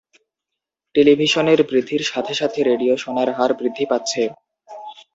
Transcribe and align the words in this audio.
টেলিভিশনের 0.95 1.59
বৃদ্ধির 1.69 2.03
সাথে 2.03 2.33
সাথে 2.33 2.59
রেডিও 2.63 2.93
শোনার 2.97 3.29
হার 3.31 3.51
বৃদ্ধি 3.53 3.85
পাচ্ছে। 3.91 4.21